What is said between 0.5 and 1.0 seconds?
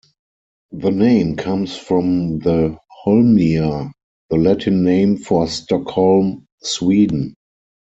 The